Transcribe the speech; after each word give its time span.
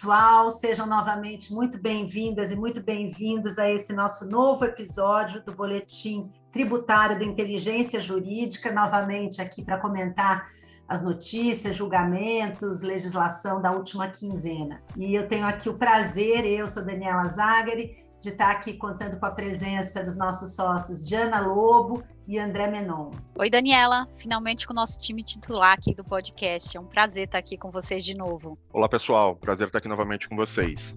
Pessoal, 0.00 0.50
sejam 0.50 0.86
novamente 0.86 1.52
muito 1.52 1.76
bem-vindas 1.76 2.50
e 2.50 2.56
muito 2.56 2.82
bem-vindos 2.82 3.58
a 3.58 3.70
esse 3.70 3.92
nosso 3.92 4.26
novo 4.30 4.64
episódio 4.64 5.44
do 5.44 5.52
Boletim 5.52 6.32
tributário 6.50 7.18
do 7.18 7.24
Inteligência 7.24 8.00
Jurídica, 8.00 8.72
novamente 8.72 9.42
aqui 9.42 9.62
para 9.62 9.76
comentar 9.76 10.48
as 10.88 11.02
notícias, 11.02 11.76
julgamentos, 11.76 12.80
legislação 12.80 13.60
da 13.60 13.72
última 13.72 14.08
quinzena. 14.08 14.82
E 14.96 15.14
eu 15.14 15.28
tenho 15.28 15.44
aqui 15.46 15.68
o 15.68 15.76
prazer, 15.76 16.46
eu 16.46 16.66
sou 16.66 16.82
Daniela 16.82 17.24
Zagari, 17.24 18.02
de 18.18 18.30
estar 18.30 18.52
aqui 18.52 18.72
contando 18.72 19.20
com 19.20 19.26
a 19.26 19.30
presença 19.30 20.02
dos 20.02 20.16
nossos 20.16 20.54
sócios 20.54 21.06
Diana 21.06 21.40
Lobo 21.40 22.02
e 22.30 22.38
André 22.38 22.68
Menon. 22.68 23.10
Oi, 23.36 23.50
Daniela, 23.50 24.06
finalmente 24.16 24.64
com 24.64 24.72
o 24.72 24.76
nosso 24.76 24.96
time 24.96 25.20
titular 25.20 25.72
aqui 25.72 25.92
do 25.92 26.04
podcast. 26.04 26.76
É 26.76 26.80
um 26.80 26.84
prazer 26.84 27.24
estar 27.24 27.38
aqui 27.38 27.58
com 27.58 27.72
vocês 27.72 28.04
de 28.04 28.16
novo. 28.16 28.56
Olá, 28.72 28.88
pessoal, 28.88 29.34
prazer 29.34 29.66
estar 29.66 29.80
aqui 29.80 29.88
novamente 29.88 30.28
com 30.28 30.36
vocês. 30.36 30.96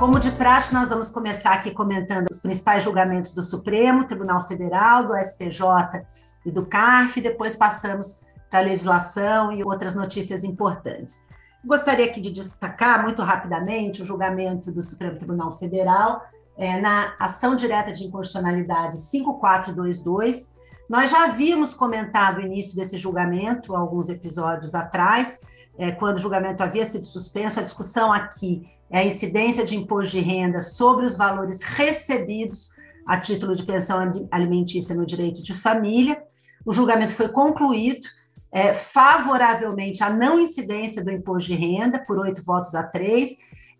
Como 0.00 0.18
de 0.18 0.32
praxe, 0.32 0.74
nós 0.74 0.88
vamos 0.88 1.10
começar 1.10 1.52
aqui 1.52 1.70
comentando 1.70 2.26
os 2.28 2.40
principais 2.40 2.82
julgamentos 2.82 3.32
do 3.32 3.42
Supremo, 3.44 4.04
Tribunal 4.04 4.44
Federal, 4.48 5.06
do 5.06 5.16
STJ 5.16 6.04
e 6.44 6.50
do 6.50 6.66
CARF, 6.66 7.20
depois 7.20 7.54
passamos 7.54 8.24
para 8.50 8.58
a 8.58 8.62
legislação 8.62 9.52
e 9.52 9.62
outras 9.62 9.94
notícias 9.94 10.42
importantes. 10.42 11.24
Gostaria 11.64 12.06
aqui 12.06 12.20
de 12.20 12.32
destacar 12.32 13.00
muito 13.04 13.22
rapidamente 13.22 14.02
o 14.02 14.04
julgamento 14.04 14.72
do 14.72 14.82
Supremo 14.82 15.18
Tribunal 15.18 15.56
Federal 15.56 16.26
é, 16.60 16.78
na 16.78 17.14
ação 17.18 17.56
direta 17.56 17.90
de 17.90 18.04
inconstitucionalidade 18.04 19.00
5422. 19.00 20.60
Nós 20.86 21.10
já 21.10 21.24
havíamos 21.24 21.72
comentado 21.72 22.36
o 22.36 22.42
início 22.42 22.76
desse 22.76 22.98
julgamento 22.98 23.74
alguns 23.74 24.10
episódios 24.10 24.74
atrás, 24.74 25.40
é, 25.78 25.90
quando 25.90 26.18
o 26.18 26.20
julgamento 26.20 26.62
havia 26.62 26.84
sido 26.84 27.06
suspenso. 27.06 27.58
A 27.58 27.62
discussão 27.62 28.12
aqui 28.12 28.68
é 28.90 28.98
a 28.98 29.04
incidência 29.04 29.64
de 29.64 29.74
imposto 29.74 30.10
de 30.10 30.20
renda 30.20 30.60
sobre 30.60 31.06
os 31.06 31.16
valores 31.16 31.62
recebidos 31.62 32.74
a 33.06 33.18
título 33.18 33.56
de 33.56 33.62
pensão 33.62 33.98
alimentícia 34.30 34.94
no 34.94 35.06
direito 35.06 35.40
de 35.40 35.54
família. 35.54 36.22
O 36.66 36.74
julgamento 36.74 37.14
foi 37.14 37.30
concluído 37.30 38.06
é, 38.52 38.74
favoravelmente 38.74 40.04
à 40.04 40.10
não 40.10 40.38
incidência 40.38 41.02
do 41.02 41.10
imposto 41.10 41.48
de 41.48 41.54
renda, 41.54 42.00
por 42.00 42.18
oito 42.18 42.42
votos 42.42 42.74
a 42.74 42.82
três. 42.82 43.30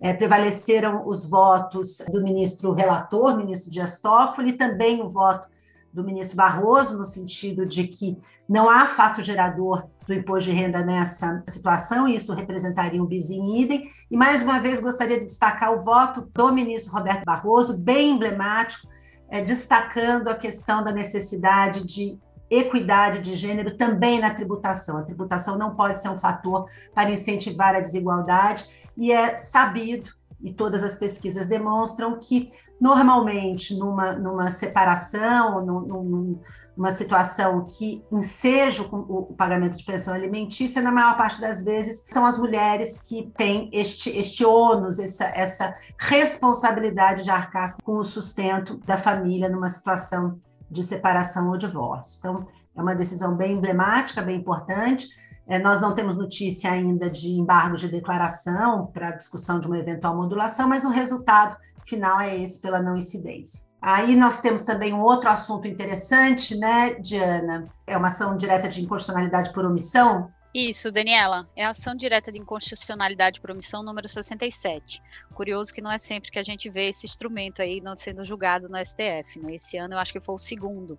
É, 0.01 0.15
prevaleceram 0.15 1.07
os 1.07 1.29
votos 1.29 1.99
do 2.11 2.23
ministro 2.23 2.73
relator, 2.73 3.37
ministro 3.37 3.71
Dias 3.71 4.01
Toffoli, 4.01 4.55
também 4.55 5.03
o 5.03 5.11
voto 5.11 5.47
do 5.93 6.05
ministro 6.05 6.37
Barroso, 6.37 6.97
no 6.97 7.05
sentido 7.05 7.67
de 7.67 7.85
que 7.85 8.17
não 8.49 8.71
há 8.71 8.87
fato 8.87 9.21
gerador 9.21 9.85
do 10.07 10.15
imposto 10.15 10.51
de 10.51 10.57
renda 10.57 10.85
nessa 10.85 11.43
situação, 11.49 12.07
e 12.07 12.17
isso 12.17 12.33
representaria 12.33 13.03
um 13.03 13.07
bis 13.07 13.31
in 13.31 13.61
idem. 13.61 13.89
E, 14.11 14.17
mais 14.17 14.43
uma 14.43 14.61
vez, 14.61 14.81
gostaria 14.81 15.19
de 15.19 15.27
destacar 15.27 15.73
o 15.73 15.83
voto 15.83 16.29
do 16.33 16.53
ministro 16.53 16.93
Roberto 16.93 17.25
Barroso, 17.25 17.77
bem 17.77 18.11
emblemático, 18.11 18.89
é, 19.29 19.41
destacando 19.41 20.29
a 20.29 20.35
questão 20.35 20.83
da 20.83 20.93
necessidade 20.93 21.85
de 21.85 22.19
equidade 22.51 23.21
de 23.21 23.37
gênero 23.37 23.77
também 23.77 24.19
na 24.19 24.31
tributação. 24.31 24.99
A 24.99 25.05
tributação 25.05 25.57
não 25.57 25.77
pode 25.77 25.99
ser 25.99 26.09
um 26.09 26.19
fator 26.19 26.67
para 26.93 27.13
incentivar 27.13 27.77
a 27.77 27.81
desigualdade, 27.81 28.67
e 28.97 29.13
é 29.13 29.37
sabido 29.37 30.11
e 30.43 30.53
todas 30.53 30.83
as 30.83 30.97
pesquisas 30.97 31.47
demonstram 31.47 32.19
que, 32.19 32.51
normalmente, 32.81 33.77
numa, 33.77 34.13
numa 34.13 34.51
separação, 34.51 35.65
num, 35.65 36.41
numa 36.77 36.91
situação 36.91 37.67
que 37.67 38.03
enseja 38.11 38.83
o, 38.83 39.31
o, 39.31 39.35
pagamento 39.35 39.77
de 39.77 39.85
pensão 39.85 40.15
alimentícia, 40.15 40.81
na 40.81 40.91
maior 40.91 41.17
parte 41.17 41.41
das 41.41 41.63
vezes, 41.63 42.05
são 42.11 42.25
as 42.25 42.39
mulheres 42.39 43.01
que 43.03 43.31
têm 43.37 43.69
este, 43.73 44.09
este 44.11 44.45
ônus, 44.45 44.99
essa, 44.99 45.25
essa 45.27 45.75
responsabilidade 45.99 47.23
de 47.23 47.31
arcar 47.31 47.77
com 47.85 47.97
o 47.97 48.05
sustento 48.05 48.79
da 48.79 48.97
família 48.97 49.49
numa 49.49 49.69
situação 49.69 50.41
de 50.71 50.83
separação 50.83 51.51
ou 51.51 51.59
divórcio. 51.59 52.17
Então, 52.19 52.47
é 52.75 52.81
uma 52.81 52.95
decisão 52.95 53.37
bem 53.37 53.53
emblemática, 53.53 54.23
bem 54.23 54.39
importante 54.39 55.09
é, 55.51 55.59
nós 55.59 55.81
não 55.81 55.93
temos 55.93 56.17
notícia 56.17 56.71
ainda 56.71 57.11
de 57.11 57.29
embargo 57.31 57.77
de 57.77 57.89
declaração 57.89 58.87
para 58.87 59.11
discussão 59.11 59.59
de 59.59 59.67
uma 59.67 59.79
eventual 59.79 60.17
modulação, 60.17 60.69
mas 60.69 60.85
o 60.85 60.89
resultado 60.89 61.57
final 61.85 62.21
é 62.21 62.39
esse 62.39 62.61
pela 62.61 62.81
não 62.81 62.97
incidência. 62.97 63.69
Aí 63.83 64.15
nós 64.15 64.41
temos 64.41 64.63
também 64.63 64.95
um 64.95 65.01
outro 65.01 65.29
assunto 65.29 65.67
interessante, 65.67 66.57
né, 66.57 66.95
Diana? 66.95 67.65
É 67.85 67.97
uma 67.97 68.07
ação 68.07 68.37
direta 68.37 68.69
de 68.69 68.81
inconstitucionalidade 68.81 69.53
por 69.53 69.65
omissão, 69.65 70.31
isso, 70.53 70.91
Daniela, 70.91 71.49
é 71.55 71.65
a 71.65 71.69
ação 71.69 71.95
direta 71.95 72.33
de 72.33 72.39
inconstitucionalidade 72.41 73.41
por 73.41 73.53
omissão 73.53 73.85
número 73.85 74.09
67. 74.09 75.01
Curioso 75.33 75.73
que 75.73 75.81
não 75.81 75.93
é 75.93 75.97
sempre 75.97 76.29
que 76.29 76.41
a 76.41 76.43
gente 76.43 76.69
vê 76.69 76.89
esse 76.89 77.07
instrumento 77.07 77.63
aí 77.63 77.81
não 77.81 77.97
sendo 77.97 78.25
julgado 78.25 78.69
no 78.69 78.77
STF, 78.85 79.39
né? 79.39 79.55
Esse 79.55 79.77
ano 79.77 79.95
eu 79.95 79.99
acho 79.99 80.13
que 80.13 80.21
foi 80.21 80.35
o 80.35 80.39
segundo. 80.39 80.99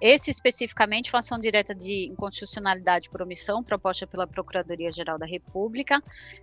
Esse 0.00 0.32
especificamente 0.32 1.08
foi 1.08 1.18
a 1.18 1.20
ação 1.20 1.38
direta 1.38 1.72
de 1.72 2.08
inconstitucionalidade 2.08 3.08
por 3.10 3.22
omissão 3.22 3.62
proposta 3.62 4.08
pela 4.08 4.26
Procuradoria-Geral 4.26 5.18
da 5.18 5.26
República, 5.26 6.02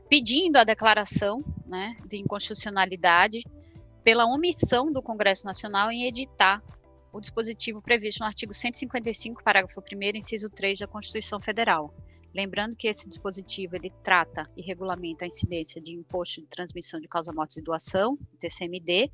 pedindo 0.09 0.55
a 0.55 0.63
declaração, 0.63 1.43
né, 1.65 1.97
de 2.05 2.15
inconstitucionalidade 2.15 3.43
pela 4.05 4.25
omissão 4.25 4.89
do 4.89 5.01
Congresso 5.01 5.45
Nacional 5.45 5.91
em 5.91 6.05
editar 6.05 6.63
o 7.11 7.19
dispositivo 7.19 7.81
previsto 7.81 8.21
no 8.21 8.25
artigo 8.25 8.53
155, 8.53 9.43
parágrafo 9.43 9.81
1 9.81 10.17
inciso 10.17 10.49
3 10.49 10.79
da 10.79 10.87
Constituição 10.87 11.41
Federal 11.41 11.93
Lembrando 12.33 12.75
que 12.75 12.87
esse 12.87 13.07
dispositivo 13.07 13.75
ele 13.75 13.91
trata 14.03 14.49
e 14.55 14.61
regulamenta 14.61 15.25
a 15.25 15.27
incidência 15.27 15.81
de 15.81 15.93
imposto 15.93 16.41
de 16.41 16.47
transmissão 16.47 16.99
de 16.99 17.07
causa-mortes 17.07 17.57
e 17.57 17.61
doação, 17.61 18.17
TCMD, 18.39 19.11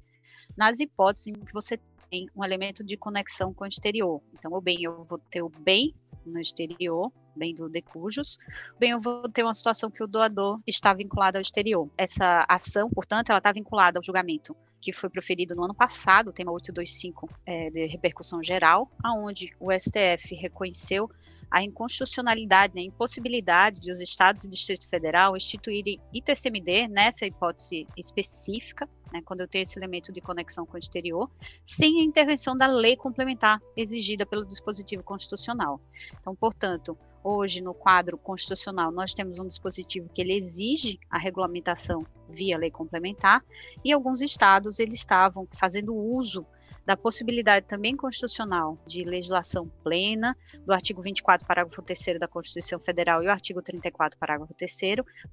nas 0.58 0.80
hipóteses 0.80 1.28
em 1.28 1.34
que 1.34 1.54
você 1.54 1.80
tem 2.10 2.28
um 2.36 2.44
elemento 2.44 2.84
de 2.84 2.98
conexão 2.98 3.54
com 3.54 3.64
o 3.64 3.68
exterior. 3.68 4.22
Então, 4.34 4.52
o 4.54 4.62
bem, 4.62 4.84
eu 4.84 5.04
vou 5.06 5.18
ter 5.18 5.42
o 5.42 5.50
bem 5.50 5.96
no 6.26 6.40
exterior, 6.40 7.12
bem 7.36 7.56
do 7.56 7.68
decujus, 7.68 8.38
bem, 8.80 8.92
eu 8.92 9.00
vou 9.00 9.28
ter 9.30 9.44
uma 9.44 9.54
situação 9.54 9.90
que 9.90 10.04
o 10.04 10.08
doador 10.08 10.60
está 10.68 10.94
vinculado 10.94 11.38
ao 11.38 11.42
exterior. 11.42 11.90
Essa 11.98 12.46
ação, 12.48 12.90
portanto, 12.90 13.30
ela 13.30 13.40
está 13.40 13.52
vinculada 13.52 14.00
ao 14.00 14.04
julgamento 14.04 14.56
que 14.80 14.92
foi 14.92 15.10
proferido 15.10 15.56
no 15.56 15.64
ano 15.64 15.74
passado, 15.74 16.28
o 16.28 16.34
tema 16.34 16.52
825 16.52 17.30
é, 17.46 17.70
de 17.70 17.86
repercussão 17.86 18.44
geral, 18.44 18.92
aonde 19.02 19.54
o 19.58 19.72
STF 19.72 20.36
reconheceu 20.36 21.10
a 21.54 21.62
inconstitucionalidade, 21.62 22.74
né, 22.74 22.82
a 22.82 22.86
impossibilidade 22.86 23.80
de 23.80 23.92
os 23.92 24.02
estados 24.02 24.44
e 24.44 24.50
Distrito 24.50 24.90
Federal 24.90 25.38
instituírem 25.38 26.02
ITCMD 26.12 26.88
nessa 26.88 27.28
hipótese 27.28 27.88
específica, 27.96 28.90
né, 29.14 29.22
quando 29.24 29.42
eu 29.42 29.48
tenho 29.48 29.62
esse 29.62 29.78
elemento 29.78 30.12
de 30.12 30.20
conexão 30.20 30.66
com 30.66 30.74
o 30.74 30.80
exterior, 30.80 31.30
sem 31.64 32.02
a 32.02 32.04
intervenção 32.04 32.58
da 32.58 32.66
lei 32.66 32.96
complementar 32.98 33.62
exigida 33.78 34.26
pelo 34.26 34.44
dispositivo 34.44 35.04
constitucional. 35.04 35.80
Então, 36.20 36.36
portanto, 36.36 36.98
hoje 37.24 37.62
no 37.62 37.76
quadro 37.76 38.18
constitucional 38.18 38.92
nós 38.92 39.14
temos 39.14 39.38
um 39.38 39.46
dispositivo 39.46 40.10
que 40.12 40.22
ele 40.22 40.34
exige 40.34 41.00
a 41.08 41.20
regulamentação 41.20 42.04
via 42.28 42.58
lei 42.58 42.72
complementar 42.72 43.46
e 43.86 43.92
alguns 43.94 44.22
estados 44.22 44.80
eles 44.80 45.00
estavam 45.00 45.48
fazendo 45.54 45.94
uso 45.94 46.48
da 46.86 46.98
possibilidade 46.98 47.66
também 47.66 47.96
constitucional 47.96 48.78
de 48.86 49.04
legislação 49.04 49.70
plena, 49.84 50.36
do 50.66 50.74
artigo 50.74 51.02
24, 51.02 51.48
parágrafo 51.48 51.82
3 51.82 52.20
da 52.20 52.28
Constituição 52.28 52.80
Federal 52.80 53.24
e 53.24 53.28
o 53.28 53.32
artigo 53.32 53.62
34, 53.62 54.20
parágrafo 54.20 54.54
3 54.54 54.74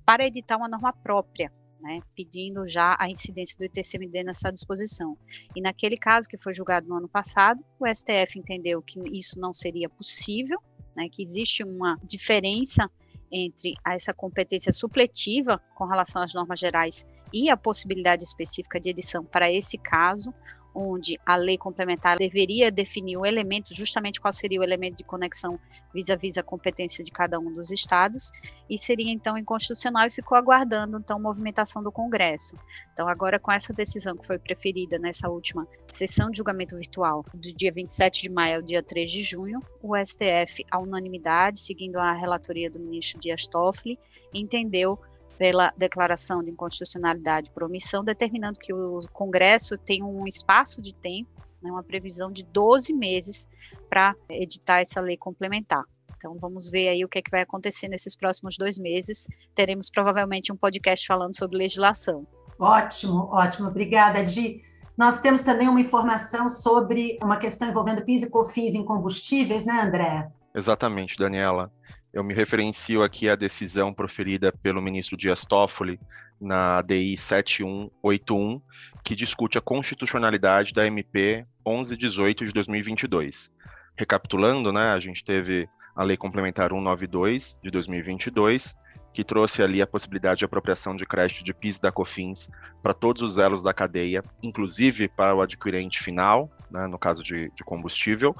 para 0.04 0.24
editar 0.24 0.56
uma 0.56 0.68
norma 0.68 0.92
própria, 0.92 1.52
né, 1.80 2.00
pedindo 2.14 2.66
já 2.68 2.96
a 2.98 3.08
incidência 3.08 3.56
do 3.58 3.64
ITCMD 3.64 4.22
nessa 4.22 4.50
disposição. 4.50 5.16
E 5.56 5.60
naquele 5.60 5.96
caso 5.96 6.28
que 6.28 6.38
foi 6.38 6.54
julgado 6.54 6.88
no 6.88 6.96
ano 6.96 7.08
passado, 7.08 7.64
o 7.78 7.86
STF 7.86 8.38
entendeu 8.38 8.80
que 8.82 9.00
isso 9.10 9.40
não 9.40 9.52
seria 9.52 9.88
possível, 9.88 10.60
né, 10.94 11.08
que 11.10 11.22
existe 11.22 11.64
uma 11.64 11.98
diferença 12.04 12.88
entre 13.32 13.74
essa 13.86 14.12
competência 14.12 14.72
supletiva 14.72 15.60
com 15.74 15.86
relação 15.86 16.22
às 16.22 16.34
normas 16.34 16.58
gerais 16.58 17.06
e 17.32 17.48
a 17.48 17.56
possibilidade 17.56 18.24
específica 18.24 18.80
de 18.80 18.90
edição 18.90 19.24
para 19.24 19.50
esse 19.50 19.78
caso, 19.78 20.34
onde 20.74 21.18
a 21.26 21.36
lei 21.36 21.58
complementar 21.58 22.18
deveria 22.18 22.70
definir 22.70 23.16
o 23.16 23.26
elemento, 23.26 23.74
justamente 23.74 24.20
qual 24.20 24.32
seria 24.32 24.60
o 24.60 24.64
elemento 24.64 24.98
de 24.98 25.04
conexão 25.04 25.58
vis-à-vis 25.92 26.36
-a, 26.36 26.40
-vis 26.40 26.44
a 26.44 26.46
competência 26.46 27.04
de 27.04 27.10
cada 27.10 27.38
um 27.38 27.52
dos 27.52 27.70
estados, 27.70 28.30
e 28.68 28.78
seria 28.78 29.12
então 29.12 29.36
inconstitucional 29.36 30.06
e 30.06 30.10
ficou 30.10 30.38
aguardando 30.38 30.98
então 30.98 31.18
movimentação 31.18 31.82
do 31.82 31.90
Congresso. 31.90 32.56
Então 32.92 33.08
agora 33.08 33.38
com 33.38 33.50
essa 33.50 33.72
decisão 33.72 34.16
que 34.16 34.26
foi 34.26 34.38
preferida 34.38 34.98
nessa 34.98 35.28
última 35.28 35.66
sessão 35.88 36.30
de 36.30 36.38
julgamento 36.38 36.76
virtual, 36.76 37.24
do 37.34 37.52
dia 37.54 37.72
27 37.72 38.22
de 38.22 38.30
maio 38.30 38.56
ao 38.56 38.62
dia 38.62 38.82
3 38.82 39.10
de 39.10 39.22
junho, 39.22 39.60
o 39.82 39.96
STF, 39.96 40.64
à 40.70 40.78
unanimidade, 40.78 41.60
seguindo 41.60 41.96
a 41.96 42.12
relatoria 42.12 42.70
do 42.70 42.78
ministro 42.78 43.20
Dias 43.20 43.46
Toffoli, 43.48 43.98
entendeu 44.32 44.98
pela 45.40 45.72
declaração 45.74 46.42
de 46.42 46.50
inconstitucionalidade 46.50 47.50
por 47.50 47.62
omissão, 47.62 48.04
determinando 48.04 48.60
que 48.60 48.74
o 48.74 49.00
Congresso 49.10 49.78
tem 49.78 50.02
um 50.02 50.26
espaço 50.26 50.82
de 50.82 50.94
tempo, 50.94 51.30
né, 51.62 51.72
uma 51.72 51.82
previsão 51.82 52.30
de 52.30 52.44
12 52.44 52.92
meses 52.92 53.48
para 53.88 54.14
editar 54.28 54.80
essa 54.82 55.00
lei 55.00 55.16
complementar. 55.16 55.82
Então 56.14 56.36
vamos 56.38 56.70
ver 56.70 56.88
aí 56.88 57.02
o 57.06 57.08
que, 57.08 57.20
é 57.20 57.22
que 57.22 57.30
vai 57.30 57.40
acontecer 57.40 57.88
nesses 57.88 58.14
próximos 58.14 58.58
dois 58.58 58.78
meses. 58.78 59.28
Teremos 59.54 59.88
provavelmente 59.88 60.52
um 60.52 60.56
podcast 60.56 61.06
falando 61.06 61.34
sobre 61.34 61.56
legislação. 61.56 62.26
Ótimo, 62.58 63.30
ótimo. 63.32 63.68
Obrigada, 63.68 64.22
Di. 64.22 64.60
Nós 64.94 65.20
temos 65.20 65.40
também 65.40 65.68
uma 65.68 65.80
informação 65.80 66.50
sobre 66.50 67.18
uma 67.22 67.38
questão 67.38 67.66
envolvendo 67.66 68.04
PIS 68.04 68.24
e 68.24 68.30
COFINS 68.30 68.74
em 68.74 68.84
combustíveis, 68.84 69.64
né, 69.64 69.80
André? 69.80 70.30
Exatamente, 70.54 71.16
Daniela. 71.16 71.72
Eu 72.12 72.24
me 72.24 72.34
referencio 72.34 73.04
aqui 73.04 73.28
à 73.28 73.36
decisão 73.36 73.94
proferida 73.94 74.50
pelo 74.50 74.82
ministro 74.82 75.16
Dias 75.16 75.44
Toffoli 75.44 76.00
na 76.40 76.82
DI 76.82 77.16
7181, 77.16 78.60
que 79.04 79.14
discute 79.14 79.58
a 79.58 79.60
constitucionalidade 79.60 80.72
da 80.72 80.84
MP 80.86 81.46
1118 81.64 82.46
de 82.46 82.52
2022. 82.52 83.52
Recapitulando, 83.96 84.72
né, 84.72 84.92
a 84.92 84.98
gente 84.98 85.22
teve 85.22 85.68
a 85.94 86.02
Lei 86.02 86.16
Complementar 86.16 86.70
192 86.70 87.56
de 87.62 87.70
2022, 87.70 88.76
que 89.12 89.22
trouxe 89.22 89.62
ali 89.62 89.80
a 89.80 89.86
possibilidade 89.86 90.40
de 90.40 90.44
apropriação 90.44 90.96
de 90.96 91.06
crédito 91.06 91.44
de 91.44 91.54
PIS 91.54 91.78
da 91.78 91.92
COFINS 91.92 92.50
para 92.82 92.94
todos 92.94 93.22
os 93.22 93.38
elos 93.38 93.62
da 93.62 93.72
cadeia, 93.72 94.22
inclusive 94.42 95.08
para 95.08 95.34
o 95.34 95.42
adquirente 95.42 96.02
final, 96.02 96.50
né, 96.70 96.86
no 96.86 96.98
caso 96.98 97.22
de, 97.22 97.50
de, 97.54 97.64
combustível, 97.64 98.34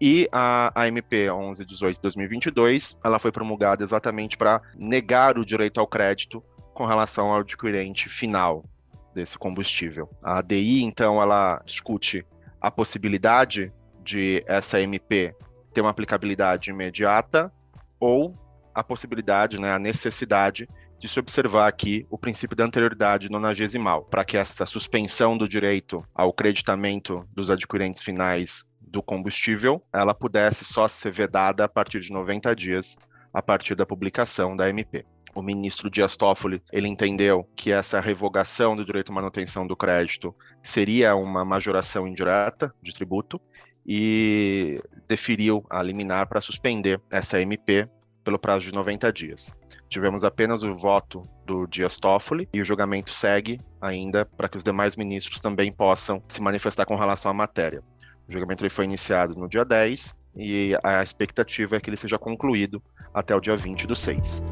e 0.00 0.28
a, 0.32 0.72
a 0.74 0.88
MP 0.88 1.30
1118 1.30 1.96
de 1.96 2.02
2022, 2.02 2.96
ela 3.04 3.18
foi 3.18 3.32
promulgada 3.32 3.82
exatamente 3.82 4.36
para 4.36 4.60
negar 4.76 5.38
o 5.38 5.44
direito 5.44 5.80
ao 5.80 5.86
crédito 5.86 6.42
com 6.74 6.84
relação 6.84 7.28
ao 7.28 7.40
adquirente 7.40 8.08
final 8.08 8.64
desse 9.14 9.38
combustível. 9.38 10.10
A 10.22 10.38
ADI, 10.38 10.82
então, 10.82 11.20
ela 11.22 11.62
discute 11.64 12.26
a 12.60 12.70
possibilidade 12.70 13.72
de 14.02 14.44
essa 14.46 14.80
MP 14.80 15.34
ter 15.72 15.80
uma 15.80 15.90
aplicabilidade 15.90 16.70
imediata 16.70 17.52
ou 17.98 18.34
a 18.74 18.84
possibilidade, 18.84 19.58
né, 19.58 19.72
a 19.72 19.78
necessidade 19.78 20.68
de 20.98 21.08
se 21.08 21.18
observar 21.18 21.68
aqui 21.68 22.06
o 22.10 22.18
princípio 22.18 22.56
da 22.56 22.64
anterioridade 22.64 23.30
nonagesimal, 23.30 24.04
para 24.04 24.24
que 24.24 24.36
essa 24.36 24.64
suspensão 24.66 25.36
do 25.36 25.48
direito 25.48 26.04
ao 26.14 26.32
creditamento 26.32 27.26
dos 27.32 27.50
adquirentes 27.50 28.02
finais 28.02 28.64
do 28.80 29.02
combustível, 29.02 29.82
ela 29.92 30.14
pudesse 30.14 30.64
só 30.64 30.88
ser 30.88 31.10
vedada 31.10 31.64
a 31.64 31.68
partir 31.68 32.00
de 32.00 32.12
90 32.12 32.54
dias 32.54 32.96
a 33.32 33.42
partir 33.42 33.74
da 33.74 33.84
publicação 33.84 34.56
da 34.56 34.68
MP. 34.70 35.04
O 35.34 35.42
ministro 35.42 35.90
Dias 35.90 36.16
Toffoli, 36.16 36.62
ele 36.72 36.88
entendeu 36.88 37.46
que 37.54 37.70
essa 37.70 38.00
revogação 38.00 38.74
do 38.74 38.82
direito 38.82 39.12
à 39.12 39.14
manutenção 39.14 39.66
do 39.66 39.76
crédito 39.76 40.34
seria 40.62 41.14
uma 41.14 41.44
majoração 41.44 42.08
indireta 42.08 42.74
de 42.80 42.94
tributo 42.94 43.38
e 43.86 44.80
deferiu 45.06 45.62
a 45.68 45.82
liminar 45.82 46.26
para 46.26 46.40
suspender 46.40 47.00
essa 47.10 47.38
MP 47.40 47.86
pelo 48.26 48.40
prazo 48.40 48.66
de 48.66 48.72
90 48.72 49.12
dias. 49.12 49.54
Tivemos 49.88 50.24
apenas 50.24 50.64
o 50.64 50.74
voto 50.74 51.22
do 51.46 51.64
Dias 51.64 51.96
Toffoli 51.96 52.48
e 52.52 52.60
o 52.60 52.64
julgamento 52.64 53.14
segue 53.14 53.60
ainda 53.80 54.26
para 54.26 54.48
que 54.48 54.56
os 54.56 54.64
demais 54.64 54.96
ministros 54.96 55.40
também 55.40 55.70
possam 55.70 56.20
se 56.26 56.42
manifestar 56.42 56.84
com 56.84 56.96
relação 56.96 57.30
à 57.30 57.34
matéria. 57.34 57.84
O 58.28 58.32
julgamento 58.32 58.68
foi 58.68 58.84
iniciado 58.84 59.36
no 59.36 59.48
dia 59.48 59.64
10 59.64 60.12
e 60.34 60.76
a 60.82 61.04
expectativa 61.04 61.76
é 61.76 61.80
que 61.80 61.88
ele 61.88 61.96
seja 61.96 62.18
concluído 62.18 62.82
até 63.14 63.34
o 63.34 63.40
dia 63.40 63.56
20 63.56 63.86
do 63.86 63.94
6. 63.94 64.42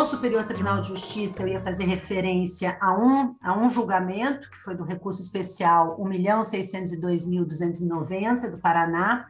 No 0.00 0.06
Superior 0.06 0.44
Tribunal 0.46 0.80
de 0.80 0.88
Justiça 0.88 1.42
eu 1.42 1.48
ia 1.48 1.60
fazer 1.60 1.84
referência 1.84 2.78
a 2.80 2.96
um, 2.96 3.34
a 3.42 3.54
um 3.54 3.68
julgamento, 3.68 4.48
que 4.48 4.56
foi 4.56 4.74
do 4.74 4.82
recurso 4.82 5.20
especial 5.20 5.98
1.602.290 6.00 8.50
do 8.50 8.56
Paraná. 8.56 9.26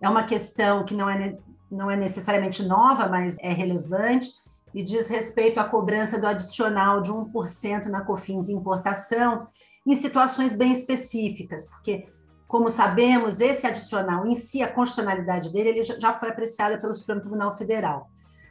É 0.00 0.08
uma 0.08 0.22
questão 0.22 0.86
que 0.86 0.94
não 0.94 1.10
é, 1.10 1.36
não 1.70 1.90
é 1.90 1.96
necessariamente 1.96 2.62
nova, 2.62 3.06
mas 3.08 3.36
é 3.40 3.52
relevante, 3.52 4.30
e 4.72 4.82
diz 4.82 5.08
respeito 5.08 5.60
à 5.60 5.64
cobrança 5.64 6.18
do 6.18 6.26
adicional 6.26 7.02
de 7.02 7.12
1% 7.12 7.88
na 7.88 8.00
COFINS 8.00 8.48
importação, 8.48 9.44
em 9.86 9.94
situações 9.94 10.56
bem 10.56 10.72
específicas, 10.72 11.66
porque 11.66 12.06
como 12.48 12.70
sabemos, 12.70 13.38
esse 13.38 13.66
adicional 13.66 14.26
em 14.26 14.34
si, 14.34 14.62
a 14.62 14.72
constitucionalidade 14.72 15.52
dele, 15.52 15.68
ele 15.68 15.82
já 15.82 16.14
foi 16.14 16.30
apreciada 16.30 16.78
pelo 16.78 16.94
Supremo 16.94 17.20
Tribunal 17.20 17.52
Federal. 17.52 18.08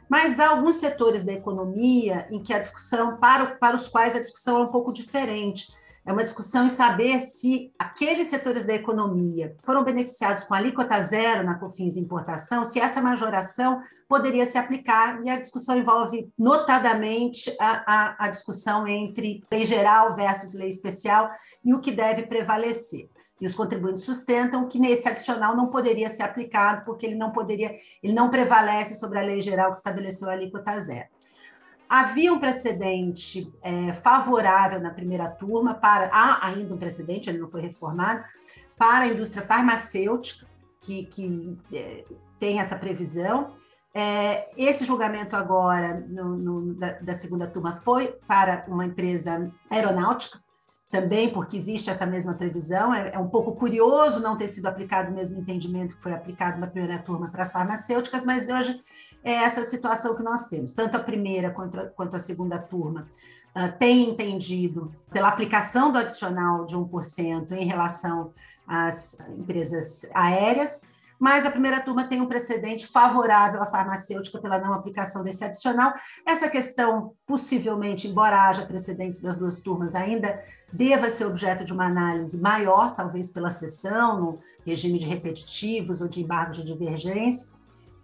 Mas 0.08 0.38
há 0.38 0.48
alguns 0.48 0.76
setores 0.76 1.24
da 1.24 1.32
economia 1.32 2.26
em 2.30 2.42
que 2.42 2.52
a 2.52 2.58
discussão, 2.58 3.16
para, 3.16 3.46
para 3.56 3.76
os 3.76 3.88
quais 3.88 4.14
a 4.14 4.20
discussão 4.20 4.58
é 4.58 4.64
um 4.64 4.70
pouco 4.70 4.92
diferente. 4.92 5.72
É 6.06 6.12
uma 6.12 6.22
discussão 6.22 6.66
em 6.66 6.68
saber 6.68 7.20
se 7.20 7.74
aqueles 7.76 8.28
setores 8.28 8.64
da 8.64 8.72
economia 8.72 9.56
foram 9.64 9.82
beneficiados 9.82 10.44
com 10.44 10.54
alíquota 10.54 11.02
zero 11.02 11.42
na 11.42 11.58
COFINS 11.58 11.96
importação, 11.96 12.64
se 12.64 12.78
essa 12.78 13.02
majoração 13.02 13.82
poderia 14.08 14.46
se 14.46 14.56
aplicar, 14.56 15.20
e 15.24 15.28
a 15.28 15.40
discussão 15.40 15.76
envolve 15.76 16.32
notadamente 16.38 17.52
a, 17.58 17.82
a, 17.92 18.26
a 18.26 18.28
discussão 18.28 18.86
entre 18.86 19.42
lei 19.50 19.64
geral 19.64 20.14
versus 20.14 20.54
lei 20.54 20.68
especial 20.68 21.28
e 21.64 21.74
o 21.74 21.80
que 21.80 21.90
deve 21.90 22.22
prevalecer 22.22 23.10
e 23.40 23.46
os 23.46 23.54
contribuintes 23.54 24.04
sustentam 24.04 24.66
que 24.66 24.78
nesse 24.78 25.08
adicional 25.08 25.54
não 25.54 25.66
poderia 25.66 26.08
ser 26.08 26.22
aplicado, 26.22 26.84
porque 26.84 27.04
ele 27.04 27.16
não 27.16 27.32
poderia, 27.32 27.74
ele 28.02 28.14
não 28.14 28.30
prevalece 28.30 28.94
sobre 28.94 29.18
a 29.18 29.22
lei 29.22 29.42
geral 29.42 29.72
que 29.72 29.78
estabeleceu 29.78 30.28
a 30.28 30.32
alíquota 30.32 30.78
zero. 30.80 31.08
Havia 31.88 32.32
um 32.32 32.38
precedente 32.38 33.52
é, 33.62 33.92
favorável 33.92 34.80
na 34.80 34.90
primeira 34.90 35.30
turma 35.30 35.74
para 35.74 36.08
há 36.12 36.46
ainda 36.46 36.74
um 36.74 36.78
precedente, 36.78 37.30
ele 37.30 37.38
não 37.38 37.48
foi 37.48 37.60
reformado 37.60 38.24
para 38.76 39.04
a 39.04 39.08
indústria 39.08 39.42
farmacêutica 39.44 40.46
que, 40.80 41.06
que 41.06 41.58
é, 41.72 42.04
tem 42.38 42.60
essa 42.60 42.76
previsão. 42.76 43.48
É, 43.94 44.50
esse 44.56 44.84
julgamento 44.84 45.34
agora 45.34 46.04
no, 46.08 46.36
no, 46.36 46.74
da, 46.74 46.92
da 46.92 47.14
segunda 47.14 47.46
turma 47.46 47.74
foi 47.74 48.08
para 48.26 48.64
uma 48.68 48.84
empresa 48.84 49.50
aeronáutica 49.70 50.38
também 50.90 51.30
porque 51.32 51.56
existe 51.56 51.90
essa 51.90 52.06
mesma 52.06 52.34
previsão. 52.34 52.94
É, 52.94 53.12
é, 53.14 53.18
um 53.18 53.28
pouco 53.28 53.52
curioso 53.52 54.20
não 54.20 54.36
ter 54.36 54.48
sido 54.48 54.66
aplicado 54.66 55.10
o 55.10 55.14
mesmo 55.14 55.40
entendimento 55.40 55.96
que 55.96 56.02
foi 56.02 56.12
aplicado 56.12 56.60
na 56.60 56.66
primeira 56.66 56.98
turma 56.98 57.28
para 57.28 57.42
as 57.42 57.52
farmacêuticas, 57.52 58.24
mas 58.24 58.48
hoje 58.48 58.80
é 59.22 59.32
essa 59.32 59.64
situação 59.64 60.14
que 60.14 60.22
nós 60.22 60.48
temos. 60.48 60.72
Tanto 60.72 60.96
a 60.96 61.00
primeira 61.00 61.50
quanto 61.50 61.78
a, 61.78 61.86
quanto 61.86 62.16
a 62.16 62.18
segunda 62.18 62.58
turma 62.58 63.08
uh, 63.54 63.76
têm 63.78 64.10
entendido 64.10 64.92
pela 65.12 65.28
aplicação 65.28 65.90
do 65.90 65.98
adicional 65.98 66.64
de 66.64 66.76
1% 66.76 67.52
em 67.52 67.66
relação 67.66 68.32
às 68.66 69.18
empresas 69.36 70.08
aéreas, 70.14 70.82
mas 71.18 71.46
a 71.46 71.50
primeira 71.50 71.80
turma 71.80 72.04
tem 72.04 72.20
um 72.20 72.26
precedente 72.26 72.86
favorável 72.86 73.62
à 73.62 73.66
farmacêutica 73.66 74.38
pela 74.38 74.58
não 74.58 74.72
aplicação 74.72 75.22
desse 75.22 75.44
adicional. 75.44 75.92
Essa 76.24 76.48
questão, 76.48 77.14
possivelmente, 77.26 78.08
embora 78.08 78.48
haja 78.48 78.66
precedentes 78.66 79.20
das 79.20 79.36
duas 79.36 79.58
turmas, 79.58 79.94
ainda 79.94 80.38
deva 80.72 81.10
ser 81.10 81.26
objeto 81.26 81.64
de 81.64 81.72
uma 81.72 81.86
análise 81.86 82.40
maior, 82.40 82.94
talvez 82.94 83.30
pela 83.30 83.50
sessão, 83.50 84.20
no 84.20 84.38
regime 84.64 84.98
de 84.98 85.06
repetitivos 85.06 86.00
ou 86.00 86.08
de 86.08 86.22
embargo 86.22 86.52
de 86.52 86.64
divergência. 86.64 87.54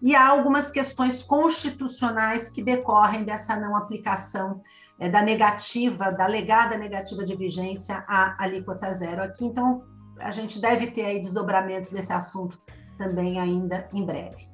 E 0.01 0.17
há 0.17 0.29
algumas 0.29 0.69
questões 0.69 1.23
constitucionais 1.23 2.49
que 2.49 2.61
decorrem 2.61 3.23
dessa 3.23 3.55
não 3.57 3.77
aplicação 3.77 4.61
é, 4.99 5.09
da 5.09 5.23
negativa, 5.23 6.11
da 6.11 6.25
alegada 6.25 6.77
negativa 6.77 7.25
de 7.25 7.37
vigência 7.37 8.05
à 8.09 8.43
alíquota 8.43 8.93
zero 8.93 9.23
aqui. 9.23 9.45
Então, 9.45 9.85
a 10.19 10.33
gente 10.33 10.61
deve 10.61 10.89
ter 10.89 11.05
aí 11.05 11.21
desdobramentos 11.21 11.91
desse 11.91 12.13
assunto 12.13 12.59
também 13.03 13.41
ainda 13.41 13.89
em 13.93 14.05
breve. 14.05 14.49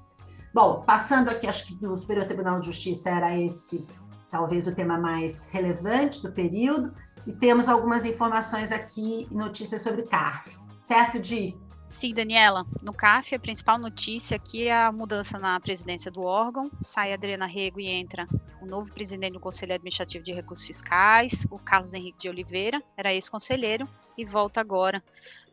Bom, 0.55 0.83
passando 0.87 1.29
aqui, 1.29 1.47
acho 1.47 1.67
que 1.67 1.83
no 1.85 1.97
Superior 1.97 2.25
Tribunal 2.25 2.59
de 2.61 2.67
Justiça 2.67 3.11
era 3.11 3.39
esse 3.39 3.87
talvez 4.31 4.67
o 4.67 4.75
tema 4.75 4.99
mais 4.99 5.49
relevante 5.51 6.23
do 6.23 6.33
período, 6.33 6.93
e 7.27 7.33
temos 7.33 7.69
algumas 7.69 8.05
informações 8.05 8.73
aqui, 8.73 9.27
notícias 9.31 9.83
sobre 9.83 10.03
CARF. 10.03 10.59
Certo, 10.85 11.19
Di? 11.19 11.57
Sim, 11.87 12.13
Daniela. 12.13 12.67
No 12.83 12.93
CAF, 12.93 13.35
a 13.35 13.39
principal 13.39 13.79
notícia 13.79 14.37
aqui 14.37 14.67
é 14.67 14.77
a 14.77 14.93
mudança 14.93 15.39
na 15.39 15.59
presidência 15.59 16.11
do 16.11 16.21
órgão. 16.21 16.71
Sai 16.83 17.15
Adriana 17.15 17.47
Rego 17.47 17.81
e 17.81 17.87
entra 17.87 18.27
o 18.61 18.67
novo 18.67 18.93
presidente 18.93 19.33
do 19.33 19.41
Conselho 19.41 19.73
Administrativo 19.73 20.23
de 20.23 20.33
Recursos 20.33 20.67
Fiscais, 20.67 21.47
o 21.51 21.59
Carlos 21.59 21.95
Henrique 21.95 22.19
de 22.19 22.29
Oliveira, 22.29 22.83
era 22.95 23.15
ex-conselheiro, 23.15 23.89
e 24.19 24.25
volta 24.25 24.61
agora 24.61 25.03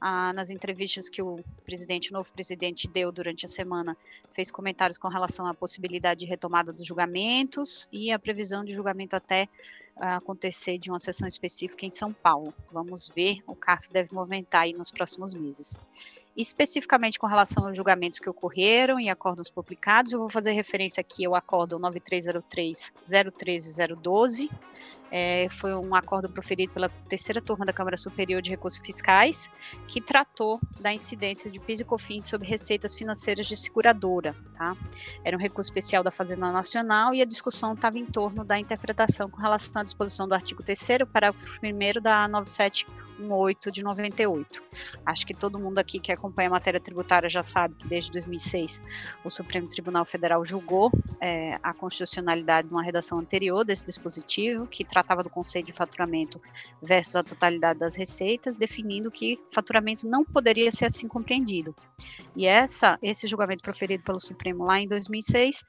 ah, 0.07 0.31
nas 0.33 0.51
entrevistas 0.51 1.09
que 1.09 1.19
o 1.19 1.39
presidente, 1.65 2.11
o 2.11 2.13
novo 2.13 2.31
presidente, 2.31 2.87
deu 2.87 3.11
durante 3.11 3.47
a 3.47 3.49
semana. 3.49 3.97
Fez 4.33 4.51
comentários 4.51 4.99
com 4.99 5.07
relação 5.07 5.47
à 5.47 5.53
possibilidade 5.55 6.19
de 6.19 6.27
retomada 6.27 6.71
dos 6.71 6.85
julgamentos 6.85 7.89
e 7.91 8.11
a 8.11 8.19
previsão 8.19 8.63
de 8.63 8.71
julgamento 8.71 9.15
até 9.15 9.49
acontecer 9.97 10.77
de 10.77 10.91
uma 10.91 10.99
sessão 10.99 11.27
específica 11.27 11.87
em 11.87 11.91
São 11.91 12.13
Paulo. 12.13 12.53
Vamos 12.71 13.11
ver, 13.15 13.39
o 13.47 13.55
CAF 13.55 13.89
deve 13.89 14.13
movimentar 14.13 14.61
aí 14.61 14.73
nos 14.73 14.91
próximos 14.91 15.33
meses. 15.33 15.81
Especificamente 16.37 17.17
com 17.17 17.25
relação 17.25 17.65
aos 17.65 17.75
julgamentos 17.75 18.19
que 18.19 18.29
ocorreram 18.29 18.99
e 18.99 19.09
acordos 19.09 19.49
publicados, 19.49 20.11
eu 20.11 20.19
vou 20.19 20.29
fazer 20.29 20.51
referência 20.51 21.01
aqui 21.01 21.25
ao 21.25 21.33
acordo 21.33 21.79
9303-013-012, 21.79 24.51
é, 25.11 25.47
foi 25.49 25.73
um 25.73 25.95
acordo 25.95 26.29
proferido 26.29 26.73
pela 26.73 26.89
terceira 27.07 27.41
turma 27.41 27.65
da 27.65 27.73
Câmara 27.73 27.97
Superior 27.97 28.41
de 28.41 28.49
Recursos 28.49 28.79
Fiscais, 28.79 29.49
que 29.87 30.01
tratou 30.01 30.59
da 30.79 30.91
incidência 30.93 31.49
de 31.49 31.59
PIS 31.59 31.79
e 31.79 31.83
COFINS 31.83 32.27
sobre 32.27 32.47
receitas 32.47 32.95
financeiras 32.95 33.47
de 33.47 33.55
seguradora. 33.55 34.35
Tá? 34.53 34.75
Era 35.23 35.35
um 35.35 35.39
recurso 35.39 35.69
especial 35.69 36.03
da 36.03 36.11
Fazenda 36.11 36.51
Nacional 36.51 37.13
e 37.13 37.21
a 37.21 37.25
discussão 37.25 37.73
estava 37.73 37.99
em 37.99 38.05
torno 38.05 38.43
da 38.43 38.57
interpretação 38.57 39.29
com 39.29 39.37
relação 39.37 39.81
à 39.81 39.83
disposição 39.83 40.27
do 40.27 40.33
artigo 40.33 40.63
3 40.63 40.79
parágrafo 41.11 41.49
1 41.61 42.01
da 42.01 42.27
9718 42.27 43.71
de 43.71 43.83
98. 43.83 44.63
Acho 45.05 45.27
que 45.27 45.33
todo 45.33 45.59
mundo 45.59 45.79
aqui 45.79 45.99
que 45.99 46.11
acompanha 46.11 46.49
a 46.49 46.51
matéria 46.51 46.79
tributária 46.79 47.29
já 47.29 47.43
sabe 47.43 47.75
que 47.75 47.87
desde 47.87 48.11
2006 48.11 48.81
o 49.23 49.29
Supremo 49.29 49.67
Tribunal 49.67 50.05
Federal 50.05 50.43
julgou 50.45 50.91
é, 51.19 51.59
a 51.61 51.73
constitucionalidade 51.73 52.69
de 52.69 52.73
uma 52.73 52.83
redação 52.83 53.19
anterior 53.19 53.63
desse 53.63 53.85
dispositivo, 53.85 54.67
que 54.67 54.83
tratava 54.95 55.21
do 55.21 55.29
conceito 55.29 55.65
de 55.65 55.73
faturamento 55.73 56.41
versus 56.81 57.17
a 57.17 57.23
totalidade 57.23 57.79
das 57.79 57.95
receitas, 57.95 58.57
definindo 58.57 59.11
que 59.11 59.37
faturamento 59.51 60.07
não 60.07 60.23
poderia 60.23 60.71
ser 60.71 60.85
assim 60.85 61.07
compreendido. 61.07 61.75
E 62.35 62.45
essa, 62.45 62.97
esse 63.01 63.27
julgamento 63.27 63.61
proferido 63.61 64.03
pelo 64.03 64.19
Supremo 64.19 64.63
lá 64.63 64.79
em 64.79 64.87
2006 64.87 65.65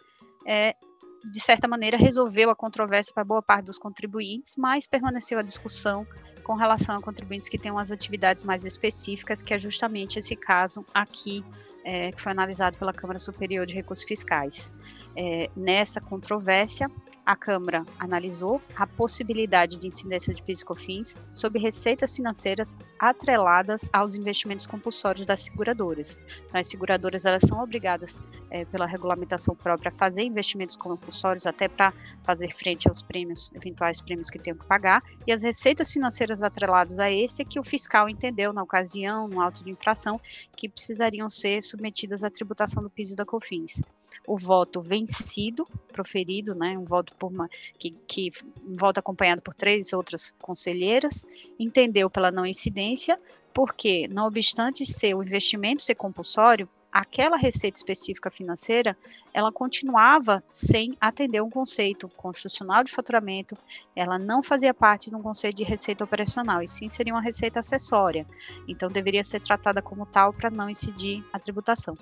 é, 0.46 0.76
de 1.24 1.40
certa 1.40 1.66
maneira, 1.66 1.96
resolveu 1.96 2.50
a 2.50 2.54
controvérsia 2.54 3.12
para 3.12 3.24
boa 3.24 3.42
parte 3.42 3.66
dos 3.66 3.78
contribuintes, 3.78 4.54
mas 4.56 4.86
permaneceu 4.86 5.40
a 5.40 5.42
discussão 5.42 6.06
com 6.44 6.54
relação 6.54 6.94
a 6.94 7.02
contribuintes 7.02 7.48
que 7.48 7.58
têm 7.58 7.72
umas 7.72 7.90
atividades 7.90 8.44
mais 8.44 8.64
específicas, 8.64 9.42
que 9.42 9.52
é 9.52 9.58
justamente 9.58 10.20
esse 10.20 10.36
caso 10.36 10.84
aqui 10.94 11.44
é, 11.86 12.10
que 12.10 12.20
foi 12.20 12.32
analisado 12.32 12.76
pela 12.76 12.92
Câmara 12.92 13.18
Superior 13.18 13.64
de 13.64 13.72
Recursos 13.72 14.04
Fiscais. 14.04 14.72
É, 15.14 15.48
nessa 15.56 16.00
controvérsia, 16.00 16.90
a 17.24 17.36
Câmara 17.36 17.84
analisou 17.98 18.60
a 18.74 18.86
possibilidade 18.86 19.78
de 19.78 19.86
incidência 19.86 20.34
de 20.34 20.42
PIS 20.42 20.60
e 20.60 20.64
COFINS 20.64 21.16
sobre 21.32 21.60
receitas 21.60 22.14
financeiras 22.14 22.76
atreladas 22.98 23.88
aos 23.92 24.16
investimentos 24.16 24.66
compulsórios 24.66 25.24
das 25.24 25.42
seguradoras. 25.42 26.18
Então, 26.44 26.60
as 26.60 26.68
seguradoras 26.68 27.24
elas 27.24 27.42
são 27.42 27.62
obrigadas, 27.62 28.18
é, 28.50 28.64
pela 28.64 28.84
regulamentação 28.84 29.54
própria, 29.54 29.90
a 29.90 29.98
fazer 29.98 30.22
investimentos 30.22 30.76
compulsórios 30.76 31.46
até 31.46 31.68
para 31.68 31.92
fazer 32.22 32.52
frente 32.52 32.88
aos 32.88 33.00
prêmios, 33.00 33.52
eventuais 33.54 34.00
prêmios 34.00 34.28
que 34.28 34.38
tenham 34.38 34.58
que 34.58 34.66
pagar, 34.66 35.02
e 35.26 35.32
as 35.32 35.42
receitas 35.42 35.90
financeiras 35.92 36.42
atreladas 36.42 36.98
a 36.98 37.10
esse 37.10 37.42
é 37.42 37.44
que 37.44 37.60
o 37.60 37.64
fiscal 37.64 38.08
entendeu 38.08 38.52
na 38.52 38.62
ocasião, 38.62 39.28
no 39.28 39.40
auto 39.40 39.62
de 39.62 39.70
infração, 39.70 40.20
que 40.56 40.68
precisariam 40.68 41.28
ser 41.28 41.62
submetidas 41.76 42.24
à 42.24 42.30
tributação 42.30 42.82
do 42.82 42.90
PIS 42.90 43.12
e 43.12 43.16
da 43.16 43.24
COFINS. 43.24 43.82
O 44.26 44.38
voto 44.38 44.80
vencido, 44.80 45.64
proferido, 45.92 46.56
né, 46.56 46.76
um 46.76 46.84
voto 46.84 47.14
por 47.16 47.30
uma, 47.30 47.48
que, 47.78 47.90
que 47.90 48.32
um 48.66 48.74
voto 48.74 48.98
acompanhado 48.98 49.42
por 49.42 49.54
três 49.54 49.92
outras 49.92 50.34
conselheiras, 50.40 51.24
entendeu 51.58 52.08
pela 52.08 52.30
não 52.30 52.46
incidência, 52.46 53.20
porque, 53.52 54.08
não 54.08 54.26
obstante 54.26 54.84
ser 54.84 55.14
o 55.14 55.22
investimento 55.22 55.82
ser 55.82 55.94
compulsório, 55.94 56.68
aquela 56.96 57.36
receita 57.36 57.78
específica 57.78 58.30
financeira, 58.30 58.96
ela 59.34 59.52
continuava 59.52 60.42
sem 60.50 60.96
atender 60.98 61.42
um 61.42 61.50
conceito 61.50 62.08
constitucional 62.16 62.82
de 62.82 62.90
faturamento, 62.90 63.54
ela 63.94 64.18
não 64.18 64.42
fazia 64.42 64.72
parte 64.72 65.10
de 65.10 65.16
um 65.16 65.20
conceito 65.20 65.56
de 65.56 65.62
receita 65.62 66.02
operacional, 66.02 66.62
e 66.62 66.68
sim 66.68 66.88
seria 66.88 67.12
uma 67.12 67.20
receita 67.20 67.60
acessória. 67.60 68.26
Então, 68.66 68.88
deveria 68.88 69.22
ser 69.22 69.42
tratada 69.42 69.82
como 69.82 70.06
tal 70.06 70.32
para 70.32 70.48
não 70.48 70.70
incidir 70.70 71.22
a 71.34 71.38
tributação. 71.38 71.92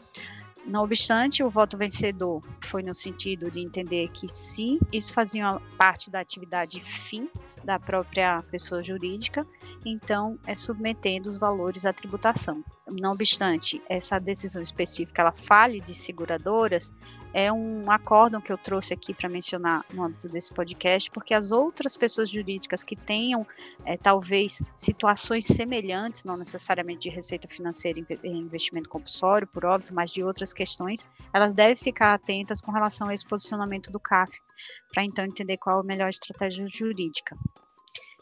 Não 0.64 0.84
obstante, 0.84 1.42
o 1.42 1.50
voto 1.50 1.76
vencedor 1.76 2.40
foi 2.62 2.84
no 2.84 2.94
sentido 2.94 3.50
de 3.50 3.60
entender 3.60 4.08
que 4.10 4.28
sim, 4.28 4.78
isso 4.92 5.12
fazia 5.12 5.60
parte 5.76 6.08
da 6.08 6.20
atividade 6.20 6.80
fim 6.80 7.28
da 7.64 7.78
própria 7.78 8.42
pessoa 8.50 8.82
jurídica, 8.82 9.46
então 9.84 10.38
é 10.46 10.54
submetendo 10.54 11.28
os 11.28 11.38
valores 11.38 11.86
à 11.86 11.92
tributação. 11.92 12.62
Não 12.90 13.12
obstante, 13.12 13.82
essa 13.88 14.18
decisão 14.18 14.62
específica 14.62 15.22
ela 15.22 15.32
fale 15.32 15.80
de 15.80 15.94
seguradoras, 15.94 16.92
é 17.34 17.52
um 17.52 17.90
acórdão 17.90 18.40
que 18.40 18.52
eu 18.52 18.56
trouxe 18.56 18.94
aqui 18.94 19.12
para 19.12 19.28
mencionar 19.28 19.84
no 19.92 20.04
âmbito 20.04 20.28
desse 20.28 20.54
podcast, 20.54 21.10
porque 21.10 21.34
as 21.34 21.50
outras 21.50 21.96
pessoas 21.96 22.30
jurídicas 22.30 22.84
que 22.84 22.94
tenham 22.94 23.44
é, 23.84 23.96
talvez 23.96 24.62
situações 24.76 25.44
semelhantes, 25.44 26.24
não 26.24 26.36
necessariamente 26.36 27.08
de 27.08 27.14
receita 27.14 27.48
financeira 27.48 27.98
em 28.22 28.38
investimento 28.38 28.88
compulsório, 28.88 29.48
por 29.48 29.64
óbvio, 29.64 29.92
mas 29.92 30.12
de 30.12 30.22
outras 30.22 30.52
questões, 30.52 31.04
elas 31.32 31.52
devem 31.52 31.76
ficar 31.76 32.14
atentas 32.14 32.60
com 32.60 32.70
relação 32.70 33.08
a 33.08 33.14
esse 33.14 33.26
posicionamento 33.26 33.90
do 33.90 33.98
CAF, 33.98 34.40
para 34.92 35.04
então 35.04 35.24
entender 35.24 35.56
qual 35.56 35.78
é 35.78 35.80
a 35.80 35.84
melhor 35.84 36.08
estratégia 36.08 36.66
jurídica. 36.68 37.36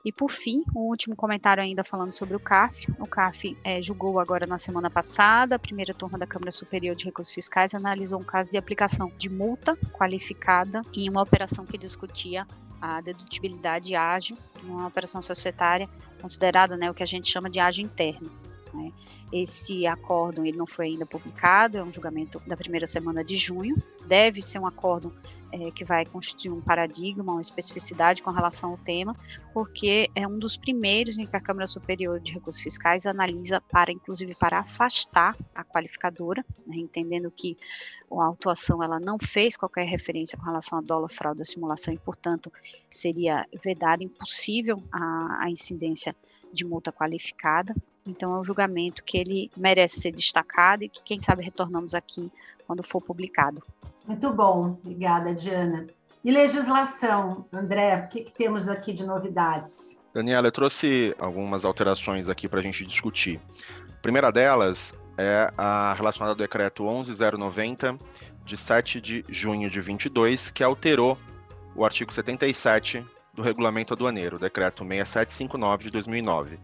E 0.05 0.13
por 0.13 0.31
fim, 0.31 0.63
um 0.75 0.81
último 0.81 1.15
comentário 1.15 1.63
ainda 1.63 1.85
falando 1.85 2.13
sobre 2.13 2.35
o 2.35 2.41
CAF. 2.41 2.87
O 2.99 3.07
CAF 3.07 3.57
é, 3.65 3.81
julgou 3.81 4.19
agora 4.19 4.47
na 4.47 4.59
semana 4.59 4.91
passada, 4.91 5.55
a 5.55 5.59
primeira 5.59 5.95
turma 5.95 6.19
da 6.19 6.27
Câmara 6.27 6.51
Superior 6.51 6.97
de 6.97 7.05
Recursos 7.05 7.33
Fiscais 7.33 7.73
analisou 7.73 8.21
um 8.21 8.25
caso 8.25 8.51
de 8.51 8.59
aplicação 8.59 9.13
de 9.17 9.31
multa 9.31 9.77
qualificada 9.93 10.83
em 10.93 11.09
uma 11.09 11.23
operação 11.23 11.65
que 11.65 11.79
discutia 11.79 12.45
a 12.81 13.01
dedutibilidade 13.01 13.95
ágil, 13.95 14.37
uma 14.65 14.89
operação 14.89 15.23
societária 15.23 15.89
considerada 16.21 16.77
né, 16.77 16.91
o 16.91 16.95
que 16.95 17.03
a 17.03 17.07
gente 17.07 17.31
chama 17.31 17.49
de 17.49 17.61
ágil 17.61 17.85
interno. 17.85 18.52
Né? 18.73 18.93
Esse 19.33 19.87
acórdão 19.87 20.45
ele 20.45 20.57
não 20.57 20.67
foi 20.67 20.87
ainda 20.87 21.07
publicado, 21.07 21.79
é 21.79 21.83
um 21.83 21.93
julgamento 21.93 22.41
da 22.47 22.57
primeira 22.57 22.87
semana 22.87 23.25
de 23.25 23.37
junho. 23.37 23.77
Deve 24.07 24.43
ser 24.43 24.59
um 24.59 24.67
acórdão 24.67 25.13
é, 25.53 25.71
que 25.71 25.85
vai 25.85 26.07
constituir 26.07 26.51
um 26.51 26.61
paradigma, 26.61 27.33
uma 27.33 27.41
especificidade 27.41 28.23
com 28.23 28.31
relação 28.31 28.71
ao 28.71 28.79
tema, 28.79 29.15
porque 29.53 30.09
é 30.15 30.27
um 30.27 30.39
dos 30.39 30.57
primeiros 30.57 31.19
em 31.19 31.27
que 31.27 31.37
a 31.37 31.41
Câmara 31.41 31.67
Superior 31.67 32.19
de 32.19 32.33
Recursos 32.33 32.63
Fiscais 32.63 33.05
analisa 33.05 33.61
para, 33.61 33.93
inclusive, 33.93 34.35
para 34.35 34.61
afastar 34.61 35.37
a 35.55 35.63
qualificadora, 35.63 36.45
né, 36.67 36.77
entendendo 36.77 37.31
que 37.31 37.57
a 38.11 38.25
autuação 38.25 38.83
ela 38.83 38.99
não 38.99 39.19
fez 39.19 39.57
qualquer 39.57 39.87
referência 39.87 40.39
com 40.39 40.45
relação 40.45 40.79
a 40.79 40.83
dólar, 40.83 41.11
fraude 41.11 41.43
ou 41.43 41.47
simulação 41.47 41.93
e, 41.93 41.99
portanto, 41.99 42.53
seria 42.89 43.47
vedado, 43.63 44.03
impossível 44.03 44.77
a, 44.91 45.45
a 45.45 45.51
incidência 45.51 46.17
de 46.53 46.65
multa 46.65 46.93
qualificada. 46.93 47.75
Então, 48.07 48.35
é 48.35 48.41
um 48.41 48.45
julgamento 48.45 49.05
que 49.05 49.19
ele 49.19 49.51
merece 49.57 50.01
ser 50.01 50.13
destacado 50.13 50.85
e 50.85 50.89
que, 50.89 51.03
quem 51.03 51.21
sabe, 51.21 51.43
retornamos 51.43 51.95
aqui 51.95 52.31
quando 52.67 52.83
for 52.83 53.01
publicado. 53.01 53.63
Muito 54.07 54.33
bom, 54.33 54.79
obrigada, 54.83 55.35
Diana. 55.35 55.87
E 56.25 56.31
legislação, 56.31 57.47
André, 57.53 57.97
o 57.97 58.09
que, 58.09 58.23
que 58.23 58.33
temos 58.33 58.69
aqui 58.69 58.93
de 58.93 59.05
novidades? 59.05 60.01
Daniela, 60.15 60.47
eu 60.47 60.53
trouxe 60.53 61.15
algumas 61.19 61.65
alterações 61.65 62.29
aqui 62.29 62.49
para 62.49 62.61
a 62.61 62.63
gente 62.63 62.87
discutir. 62.87 63.41
A 63.89 64.03
primeira 64.03 64.31
delas 64.31 64.95
é 65.19 65.53
a 65.57 65.95
relacionada 65.95 66.33
ao 66.33 66.37
decreto 66.37 66.85
11090, 66.85 67.97
de 68.45 68.57
7 68.57 69.01
de 69.01 69.25
junho 69.29 69.69
de 69.71 69.81
22, 69.81 70.51
que 70.51 70.63
alterou 70.63 71.19
o 71.75 71.85
artigo 71.85 72.13
77 72.13 73.05
do 73.35 73.43
regulamento 73.43 73.95
aduaneiro, 73.95 74.37
o 74.37 74.39
decreto 74.39 74.85
6759 74.85 75.85
de 75.85 75.91
2009. 75.91 76.59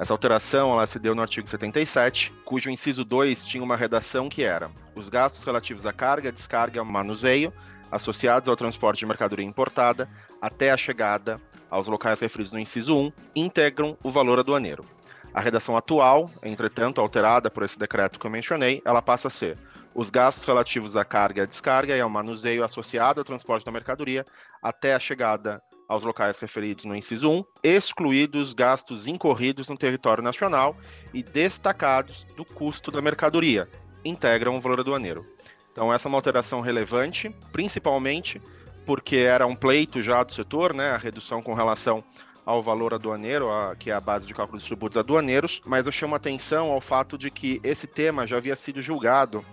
Essa 0.00 0.14
alteração 0.14 0.72
ela 0.72 0.86
se 0.86 0.98
deu 0.98 1.14
no 1.14 1.20
artigo 1.20 1.46
77, 1.46 2.32
cujo 2.42 2.70
inciso 2.70 3.04
2 3.04 3.44
tinha 3.44 3.62
uma 3.62 3.76
redação 3.76 4.30
que 4.30 4.42
era: 4.42 4.70
os 4.94 5.10
gastos 5.10 5.44
relativos 5.44 5.84
à 5.84 5.92
carga, 5.92 6.32
descarga 6.32 6.76
e 6.76 6.78
ao 6.78 6.86
manuseio 6.86 7.52
associados 7.92 8.48
ao 8.48 8.56
transporte 8.56 9.00
de 9.00 9.04
mercadoria 9.04 9.44
importada 9.44 10.08
até 10.40 10.70
a 10.70 10.76
chegada 10.78 11.38
aos 11.68 11.86
locais 11.86 12.18
referidos 12.18 12.50
no 12.50 12.58
inciso 12.58 12.96
1 12.96 13.12
integram 13.36 13.94
o 14.02 14.10
valor 14.10 14.38
aduaneiro. 14.38 14.86
A 15.34 15.40
redação 15.40 15.76
atual, 15.76 16.30
entretanto, 16.42 16.98
alterada 16.98 17.50
por 17.50 17.62
esse 17.62 17.78
decreto 17.78 18.18
que 18.18 18.26
eu 18.26 18.30
mencionei, 18.30 18.80
ela 18.86 19.02
passa 19.02 19.28
a 19.28 19.30
ser 19.30 19.58
os 19.94 20.08
gastos 20.08 20.44
relativos 20.44 20.96
à 20.96 21.04
carga, 21.04 21.46
descarga 21.46 21.94
e 21.94 22.00
ao 22.00 22.08
manuseio 22.08 22.64
associado 22.64 23.20
ao 23.20 23.24
transporte 23.24 23.66
da 23.66 23.72
mercadoria 23.72 24.24
até 24.62 24.94
a 24.94 25.00
chegada 25.00 25.62
aos 25.90 26.04
locais 26.04 26.38
referidos 26.38 26.84
no 26.84 26.94
inciso 26.94 27.28
1, 27.28 27.44
excluídos 27.64 28.52
gastos 28.52 29.08
incorridos 29.08 29.68
no 29.68 29.76
território 29.76 30.22
nacional 30.22 30.76
e 31.12 31.20
destacados 31.20 32.24
do 32.36 32.44
custo 32.44 32.92
da 32.92 33.02
mercadoria, 33.02 33.68
integram 34.04 34.56
o 34.56 34.60
valor 34.60 34.78
aduaneiro. 34.78 35.26
Então, 35.72 35.92
essa 35.92 36.06
é 36.06 36.08
uma 36.08 36.16
alteração 36.16 36.60
relevante, 36.60 37.34
principalmente 37.50 38.40
porque 38.86 39.16
era 39.16 39.44
um 39.48 39.56
pleito 39.56 40.00
já 40.00 40.22
do 40.22 40.32
setor, 40.32 40.72
né, 40.72 40.92
a 40.92 40.96
redução 40.96 41.42
com 41.42 41.54
relação 41.54 42.04
ao 42.46 42.62
valor 42.62 42.94
aduaneiro, 42.94 43.50
a, 43.50 43.74
que 43.74 43.90
é 43.90 43.94
a 43.94 44.00
base 44.00 44.28
de 44.28 44.32
cálculo 44.32 44.58
dos 44.58 44.66
tributos 44.66 44.96
aduaneiros, 44.96 45.60
mas 45.66 45.86
eu 45.86 45.92
chamo 45.92 46.14
atenção 46.14 46.70
ao 46.70 46.80
fato 46.80 47.18
de 47.18 47.32
que 47.32 47.60
esse 47.64 47.88
tema 47.88 48.28
já 48.28 48.36
havia 48.36 48.54
sido 48.54 48.80
julgado 48.80 49.44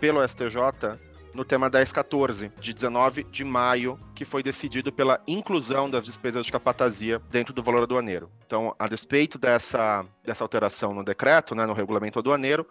pelo 0.00 0.26
STJ 0.26 0.98
no 1.34 1.44
tema 1.44 1.68
1014, 1.68 2.52
de 2.60 2.72
19 2.72 3.24
de 3.24 3.44
maio, 3.44 3.98
que 4.14 4.24
foi 4.24 4.42
decidido 4.42 4.92
pela 4.92 5.20
inclusão 5.26 5.90
das 5.90 6.04
despesas 6.04 6.46
de 6.46 6.52
capatazia 6.52 7.20
dentro 7.30 7.52
do 7.52 7.62
valor 7.62 7.82
aduaneiro. 7.82 8.30
Então, 8.46 8.74
a 8.78 8.86
despeito 8.86 9.38
dessa, 9.38 10.04
dessa 10.22 10.44
alteração 10.44 10.94
no 10.94 11.04
decreto, 11.04 11.54
né, 11.54 11.66
no 11.66 11.72
regulamento 11.72 12.18
aduaneiro, 12.18 12.66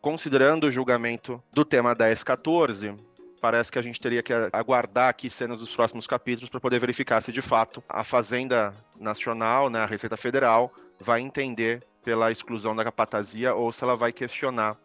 considerando 0.00 0.64
o 0.64 0.70
julgamento 0.70 1.42
do 1.52 1.64
tema 1.64 1.94
1014, 1.94 2.94
parece 3.40 3.72
que 3.72 3.78
a 3.78 3.82
gente 3.82 4.00
teria 4.00 4.22
que 4.22 4.32
aguardar 4.52 5.08
aqui 5.08 5.28
cenas 5.28 5.60
dos 5.60 5.74
próximos 5.74 6.06
capítulos 6.06 6.48
para 6.48 6.60
poder 6.60 6.78
verificar 6.78 7.20
se 7.20 7.32
de 7.32 7.42
fato 7.42 7.82
a 7.88 8.04
Fazenda 8.04 8.72
Nacional, 8.98 9.68
né, 9.68 9.80
a 9.80 9.86
Receita 9.86 10.16
Federal, 10.16 10.72
vai 11.00 11.20
entender 11.20 11.84
pela 12.04 12.30
exclusão 12.30 12.74
da 12.74 12.84
capatazia 12.84 13.54
ou 13.54 13.72
se 13.72 13.82
ela 13.82 13.96
vai 13.96 14.12
questionar 14.12 14.76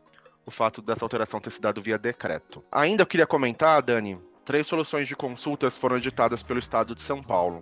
o 0.48 0.52
fato 0.52 0.82
dessa 0.82 1.04
alteração 1.04 1.42
ter 1.42 1.52
se 1.52 1.60
dado 1.60 1.82
via 1.82 2.00
decreto. 2.00 2.64
Ainda 2.72 3.04
eu 3.04 3.08
queria 3.08 3.28
comentar, 3.28 3.82
Dani, 3.82 4.18
três 4.46 4.66
soluções 4.66 5.06
de 5.06 5.14
consultas 5.14 5.76
foram 5.76 5.98
editadas 5.98 6.42
pelo 6.42 6.58
Estado 6.58 6.96
de 6.96 7.02
São 7.02 7.22
Paulo. 7.22 7.62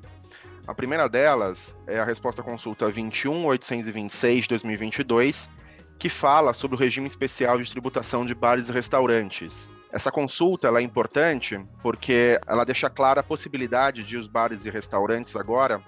A 0.68 0.74
primeira 0.74 1.10
delas 1.10 1.76
é 1.88 2.00
a 2.00 2.06
resposta 2.06 2.42
à 2.42 2.46
consulta 2.46 2.86
21826 2.86 4.48
2022, 4.48 5.50
que 5.98 6.10
fala 6.10 6.54
sobre 6.54 6.78
o 6.78 6.80
regime 6.80 7.08
especial 7.08 7.60
de 7.60 7.72
tributação 7.72 8.24
de 8.24 8.36
bares 8.36 8.70
e 8.70 8.72
restaurantes. 8.72 9.68
Essa 9.92 10.12
consulta 10.12 10.68
é 10.68 10.82
importante 10.82 11.60
porque 11.82 12.40
ela 12.46 12.64
deixa 12.64 12.90
clara 12.90 13.22
a 13.22 13.24
possibilidade 13.24 14.04
de 14.04 14.16
os 14.16 14.28
bares 14.28 14.64
e 14.64 14.70
restaurantes 14.70 15.36
agora 15.36 15.82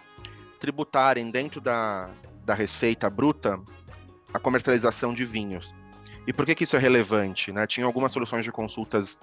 tributarem 0.60 1.30
dentro 1.30 1.62
da, 1.62 2.10
da 2.44 2.56
receita 2.56 3.08
bruta 3.08 3.60
a 4.34 4.39
comercialização 4.39 5.13
de 5.13 5.25
vinhos. 5.25 5.75
E 6.28 6.34
por 6.34 6.46
que, 6.46 6.54
que 6.54 6.66
isso 6.66 6.76
é 6.76 6.80
relevante? 6.80 7.54
Né? 7.54 7.66
Tinha 7.66 7.86
algumas 7.86 8.12
soluções 8.12 8.44
de 8.44 8.52
consultas 8.52 9.18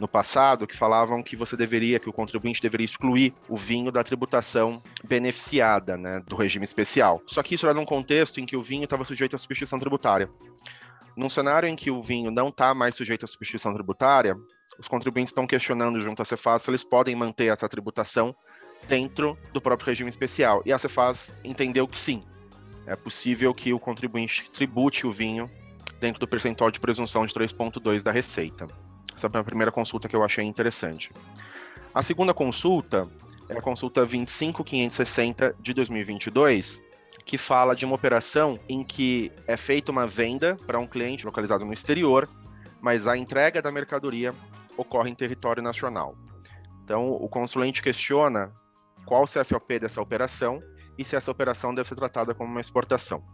no 0.00 0.08
passado 0.08 0.66
que 0.66 0.74
falavam 0.74 1.22
que 1.22 1.36
você 1.36 1.54
deveria, 1.54 2.00
que 2.00 2.08
o 2.08 2.12
contribuinte 2.12 2.62
deveria 2.62 2.86
excluir 2.86 3.34
o 3.46 3.56
vinho 3.56 3.92
da 3.92 4.02
tributação 4.02 4.82
beneficiada, 5.04 5.98
né, 5.98 6.22
do 6.26 6.34
regime 6.34 6.64
especial. 6.64 7.22
Só 7.26 7.42
que 7.42 7.54
isso 7.54 7.66
era 7.66 7.74
num 7.74 7.84
contexto 7.84 8.40
em 8.40 8.46
que 8.46 8.56
o 8.56 8.62
vinho 8.62 8.84
estava 8.84 9.04
sujeito 9.04 9.36
à 9.36 9.38
substituição 9.38 9.78
tributária. 9.78 10.30
Num 11.14 11.28
cenário 11.28 11.68
em 11.68 11.76
que 11.76 11.90
o 11.90 12.02
vinho 12.02 12.30
não 12.30 12.48
está 12.48 12.74
mais 12.74 12.94
sujeito 12.94 13.24
à 13.24 13.28
substituição 13.28 13.74
tributária, 13.74 14.34
os 14.78 14.88
contribuintes 14.88 15.30
estão 15.30 15.46
questionando 15.46 16.00
junto 16.00 16.22
à 16.22 16.24
Cefaz 16.24 16.62
se 16.62 16.70
eles 16.70 16.84
podem 16.84 17.14
manter 17.14 17.52
essa 17.52 17.68
tributação 17.68 18.34
dentro 18.88 19.36
do 19.52 19.60
próprio 19.60 19.88
regime 19.88 20.08
especial. 20.08 20.62
E 20.64 20.72
a 20.72 20.78
Cefaz 20.78 21.34
entendeu 21.44 21.86
que 21.86 21.98
sim, 21.98 22.22
é 22.86 22.96
possível 22.96 23.52
que 23.52 23.74
o 23.74 23.78
contribuinte 23.78 24.50
tribute 24.50 25.06
o 25.06 25.10
vinho 25.10 25.50
dentro 26.00 26.20
do 26.20 26.28
percentual 26.28 26.70
de 26.70 26.80
presunção 26.80 27.24
de 27.26 27.34
3,2 27.34 28.02
da 28.02 28.12
receita. 28.12 28.66
Essa 29.14 29.30
é 29.32 29.38
a 29.38 29.44
primeira 29.44 29.72
consulta 29.72 30.08
que 30.08 30.16
eu 30.16 30.22
achei 30.22 30.44
interessante. 30.44 31.10
A 31.94 32.02
segunda 32.02 32.34
consulta 32.34 33.08
é 33.48 33.56
a 33.56 33.62
consulta 33.62 34.04
25560 34.04 35.56
de 35.58 35.72
2022, 35.72 36.82
que 37.24 37.38
fala 37.38 37.74
de 37.74 37.84
uma 37.84 37.94
operação 37.94 38.58
em 38.68 38.84
que 38.84 39.32
é 39.46 39.56
feita 39.56 39.90
uma 39.90 40.06
venda 40.06 40.56
para 40.66 40.78
um 40.78 40.86
cliente 40.86 41.24
localizado 41.24 41.64
no 41.64 41.72
exterior, 41.72 42.28
mas 42.80 43.06
a 43.06 43.16
entrega 43.16 43.62
da 43.62 43.72
mercadoria 43.72 44.34
ocorre 44.76 45.10
em 45.10 45.14
território 45.14 45.62
nacional. 45.62 46.14
Então, 46.84 47.10
o 47.10 47.28
consulente 47.28 47.82
questiona 47.82 48.52
qual 49.06 49.24
o 49.24 49.26
CFOP 49.26 49.78
dessa 49.78 50.00
operação 50.00 50.62
e 50.98 51.04
se 51.04 51.16
essa 51.16 51.30
operação 51.30 51.74
deve 51.74 51.88
ser 51.88 51.94
tratada 51.94 52.34
como 52.34 52.50
uma 52.50 52.60
exportação. 52.60 53.24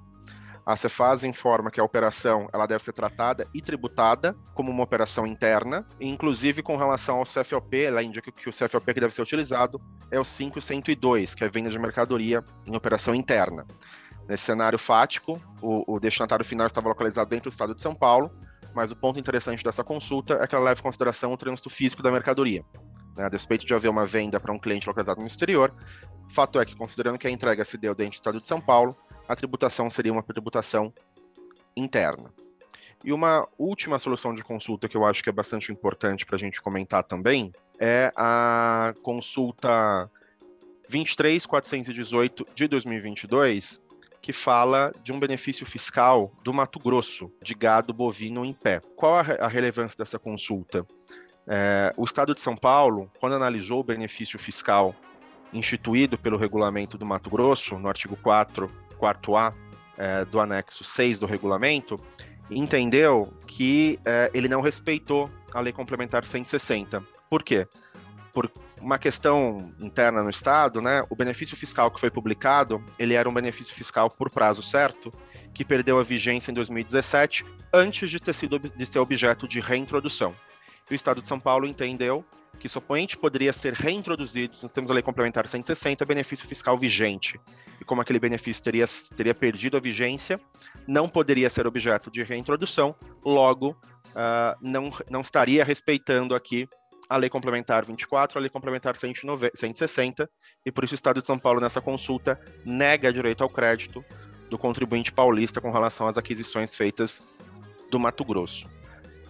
A 0.65 0.77
Cefaz 0.77 1.25
informa 1.25 1.73
que 1.73 1.81
a 1.81 1.85
operação 1.85 2.49
ela 2.53 2.67
deve 2.67 2.83
ser 2.85 2.93
tratada 2.93 3.49
e 3.53 3.61
tributada 3.61 4.37
como 4.55 4.71
uma 4.71 4.85
operação 4.85 5.27
interna, 5.27 5.85
inclusive 6.01 6.63
com 6.63 6.77
relação 6.77 7.17
ao 7.17 7.25
CFOP, 7.25 7.83
ela 7.83 8.03
indica 8.03 8.31
que 8.31 8.49
o 8.49 8.53
CFOP 8.53 8.95
que 8.95 9.01
deve 9.01 9.13
ser 9.13 9.23
utilizado 9.23 9.81
é 10.09 10.21
o 10.21 10.25
5102, 10.25 11.35
que 11.35 11.43
é 11.43 11.49
venda 11.49 11.69
de 11.69 11.79
mercadoria 11.79 12.45
em 12.65 12.77
operação 12.77 13.13
interna. 13.13 13.67
Nesse 14.29 14.45
cenário 14.45 14.79
fático, 14.79 15.41
o, 15.61 15.97
o 15.97 15.99
destinatário 15.99 16.45
final 16.45 16.67
estava 16.67 16.89
localizado 16.89 17.29
dentro 17.29 17.51
do 17.51 17.53
estado 17.53 17.75
de 17.75 17.83
São 17.83 17.95
Paulo, 17.95 18.31
mas 18.73 18.93
o 18.93 18.97
ponto 18.97 19.19
interessante 19.19 19.65
dessa 19.65 19.83
consulta 19.83 20.35
é 20.35 20.47
que 20.47 20.55
ela 20.55 20.65
leva 20.65 20.79
em 20.79 20.83
consideração 20.83 21.33
o 21.33 21.37
trânsito 21.37 21.69
físico 21.69 22.05
da 22.05 22.11
mercadoria. 22.13 22.65
Né? 23.17 23.25
A 23.25 23.29
despeito 23.29 23.67
de 23.67 23.75
haver 23.75 23.89
uma 23.89 24.07
venda 24.07 24.39
para 24.39 24.53
um 24.53 24.59
cliente 24.59 24.87
localizado 24.87 25.21
no 25.21 25.27
exterior, 25.27 25.75
fato 26.31 26.61
é 26.61 26.65
que, 26.65 26.77
considerando 26.77 27.19
que 27.19 27.27
a 27.27 27.31
entrega 27.31 27.65
se 27.65 27.77
deu 27.77 27.95
dentro 27.95 28.13
do 28.13 28.15
estado 28.15 28.41
de 28.41 28.49
São 28.49 28.61
Paulo, 28.61 28.97
a 29.33 29.37
tributação 29.37 29.89
seria 29.89 30.13
uma 30.13 30.23
tributação 30.23 30.93
interna. 31.75 32.31
E 33.05 33.13
uma 33.13 33.49
última 33.59 33.99
solução 33.99 34.35
de 34.35 34.45
consulta 34.45 34.89
que 34.89 34.97
eu 34.97 35.05
acho 35.07 35.23
que 35.23 35.31
é 35.31 35.33
bastante 35.33 35.73
importante 35.73 36.27
para 36.27 36.37
a 36.37 36.39
gente 36.39 36.61
comentar 36.61 37.03
também 37.03 37.51
é 37.81 38.13
a 38.15 38.93
consulta 39.03 40.09
23418 40.89 42.47
de 42.55 42.69
2022, 42.69 43.81
que 44.21 44.33
fala 44.33 44.93
de 45.03 45.13
um 45.13 45.19
benefício 45.19 45.67
fiscal 45.67 46.31
do 46.45 46.53
Mato 46.53 46.79
Grosso, 46.79 47.33
de 47.43 47.55
gado 47.55 47.93
bovino 47.93 48.45
em 48.45 48.53
pé. 48.53 48.81
Qual 48.95 49.17
a, 49.17 49.49
relevância 49.49 49.97
dessa 49.97 50.19
consulta? 50.19 50.87
É, 51.49 51.93
o 51.97 52.05
Estado 52.05 52.35
de 52.35 52.41
São 52.41 52.57
Paulo, 52.57 53.11
quando 53.19 53.35
analisou 53.35 53.81
o 53.81 53.85
benefício 53.85 54.39
fiscal 54.39 54.95
instituído 55.53 56.17
pelo 56.17 56.37
regulamento 56.37 56.97
do 56.97 57.05
Mato 57.05 57.29
Grosso, 57.29 57.79
no 57.79 57.89
artigo 57.89 58.17
4 58.17 58.69
quarto 59.03 59.37
A 59.37 59.53
é, 59.99 60.25
do 60.25 60.39
anexo 60.39 60.85
6 60.85 61.19
do 61.19 61.27
regulamento, 61.27 61.97
entendeu 62.49 63.37
que 63.49 63.99
é, 64.05 64.31
ele 64.33 64.47
não 64.47 64.61
respeitou 64.61 65.29
a 65.53 65.59
Lei 65.59 65.73
Complementar 65.73 66.25
160. 66.25 67.03
Por 67.29 67.43
quê? 67.43 67.67
Por 68.33 68.49
uma 68.81 68.99
questão 68.99 69.73
interna 69.81 70.23
no 70.23 70.31
Estado, 70.31 70.81
né, 70.81 71.03
o 71.11 71.17
benefício 71.17 71.57
fiscal 71.57 71.91
que 71.91 71.99
foi 71.99 72.13
publicado, 72.13 72.81
ele 72.97 73.15
era 73.15 73.29
um 73.29 73.35
benefício 73.35 73.75
fiscal 73.75 74.09
por 74.09 74.31
prazo 74.31 74.63
certo, 74.63 75.11
que 75.53 75.65
perdeu 75.65 75.99
a 75.99 76.05
vigência 76.05 76.53
em 76.53 76.55
2017, 76.55 77.45
antes 77.75 78.09
de 78.09 78.21
ter 78.21 78.33
sido 78.33 78.57
de 78.57 78.87
ser 78.87 79.01
objeto 79.01 79.49
de 79.49 79.59
reintrodução. 79.59 80.33
E 80.89 80.95
o 80.95 80.97
Estado 80.97 81.21
de 81.21 81.27
São 81.27 81.41
Paulo 81.41 81.67
entendeu 81.67 82.25
que 82.63 82.69
somente 82.69 83.19
poderia 83.19 83.53
ser 83.53 83.73
reintroduzido, 83.73 84.57
nós 84.63 84.71
temos 84.71 84.89
a 84.89 84.95
Lei 84.95 85.03
Complementar 85.03 85.49
160, 85.49 86.07
benefício 86.07 86.47
fiscal 86.47 86.79
vigente. 86.79 87.41
E 87.81 87.85
como 87.85 88.01
aquele 88.01 88.21
benefício 88.21 88.63
teria, 88.63 88.85
teria 89.17 89.35
perdido 89.35 89.77
a 89.77 89.81
vigência, 89.81 90.41
não 90.87 91.09
poderia 91.09 91.51
ser 91.51 91.67
objeto 91.67 92.09
de 92.09 92.23
reintrodução, 92.23 92.95
logo, 93.25 93.71
uh, 93.71 94.57
não, 94.61 94.93
não 95.11 95.23
estaria 95.23 95.65
respeitando 95.65 96.37
aqui 96.37 96.69
a 97.11 97.17
Lei 97.17 97.29
Complementar 97.29 97.85
24, 97.85 98.39
a 98.39 98.41
Lei 98.41 98.49
Complementar 98.49 98.95
160, 98.97 100.31
e 100.65 100.71
por 100.71 100.85
isso 100.85 100.95
o 100.95 100.97
Estado 100.97 101.21
de 101.21 101.27
São 101.27 101.41
Paulo, 101.41 101.61
nessa 101.61 101.81
consulta, 101.81 102.41
nega 102.65 103.13
direito 103.13 103.43
ao 103.43 103.51
crédito 103.51 104.05
do 104.49 104.57
contribuinte 104.57 105.13
paulista 105.13 105.61
com 105.61 105.73
relação 105.73 106.07
às 106.07 106.17
aquisições 106.17 106.77
feitas 106.77 107.25
do 107.91 107.99
Mato 107.99 108.25
Grosso. 108.25 108.71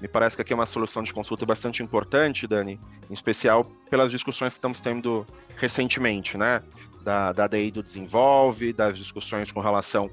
Me 0.03 0.09
parece 0.09 0.35
que 0.35 0.43
aqui 0.43 0.53
é 0.53 0.57
uma 0.57 0.67
solução 0.67 1.01
de 1.01 1.15
consulta 1.15 1.47
bastante 1.47 1.81
importante, 1.81 2.45
Dani, 2.45 2.81
em 3.09 3.15
especial 3.15 3.65
pelas 3.89 4.11
discussões 4.11 4.53
que 4.53 4.59
estamos 4.59 4.81
tendo 4.81 5.25
recentemente, 5.57 6.37
né? 6.37 6.61
Da, 7.03 7.33
da 7.33 7.47
DI 7.47 7.71
do 7.71 7.85
Desenvolve, 7.85 8.73
das 8.73 8.99
discussões 8.99 9.53
com 9.53 9.61
relação 9.61 10.11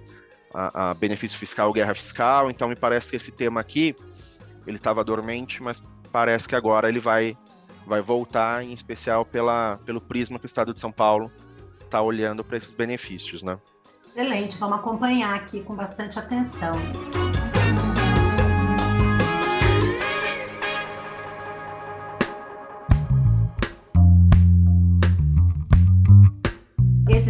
a, 0.53 0.91
a 0.91 0.93
benefício 0.93 1.39
fiscal, 1.39 1.73
guerra 1.73 1.95
fiscal. 1.95 2.51
Então, 2.51 2.69
me 2.69 2.75
parece 2.75 3.09
que 3.09 3.15
esse 3.15 3.31
tema 3.31 3.59
aqui, 3.59 3.95
ele 4.67 4.77
estava 4.77 5.03
dormente, 5.03 5.59
mas 5.63 5.81
parece 6.11 6.47
que 6.47 6.55
agora 6.55 6.87
ele 6.87 6.99
vai, 6.99 7.35
vai 7.87 7.99
voltar, 7.99 8.63
em 8.63 8.73
especial 8.73 9.25
pela, 9.25 9.79
pelo 9.87 9.99
prisma 9.99 10.37
que 10.37 10.45
o 10.45 10.47
Estado 10.47 10.71
de 10.71 10.79
São 10.79 10.91
Paulo 10.91 11.31
está 11.81 11.99
olhando 11.99 12.43
para 12.43 12.57
esses 12.57 12.75
benefícios, 12.75 13.41
né? 13.41 13.57
Excelente, 14.05 14.55
vamos 14.59 14.77
acompanhar 14.77 15.33
aqui 15.33 15.63
com 15.63 15.73
bastante 15.75 16.19
atenção. 16.19 16.73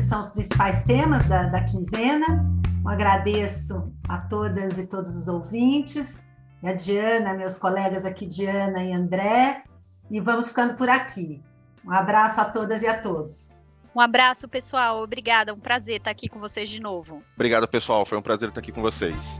São 0.10 0.19
os 0.19 0.32
principais 0.32 0.84
temas 0.86 1.28
da, 1.28 1.43
da 1.43 1.63
quinzena. 1.63 2.43
Eu 2.84 2.89
agradeço 2.89 3.93
a 4.08 4.17
todas 4.17 4.80
e 4.80 4.88
todos 4.88 5.15
os 5.15 5.28
ouvintes, 5.28 6.28
e 6.63 6.67
a 6.67 6.74
Diana, 6.74 7.36
meus 7.36 7.58
colegas 7.58 8.06
aqui, 8.06 8.26
Diana 8.26 8.84
e 8.84 8.91
André, 8.91 9.63
e 10.10 10.19
vamos 10.19 10.48
ficando 10.48 10.74
por 10.74 10.89
aqui. 10.89 11.43
Um 11.86 11.91
abraço 11.91 12.41
a 12.41 12.45
todas 12.45 12.82
e 12.82 12.88
a 12.88 13.00
todos. 13.00 13.52
Um 13.95 14.00
Um 14.00 14.02
abraço, 14.02 14.48
pessoal. 14.48 15.04
Obrigada. 15.04 15.54
Um 15.54 15.60
prazer 15.60 15.98
estar 15.98 16.12
aqui 16.12 16.28
com 16.28 16.39
vocês 16.39 16.67
de 16.69 16.82
novo. 16.82 17.22
Obrigado, 17.36 17.67
pessoal. 17.67 18.04
Foi 18.04 18.17
um 18.17 18.22
prazer 18.22 18.50
estar 18.50 18.62
aqui 18.62 18.72
com 18.72 18.82
vocês. 18.82 19.39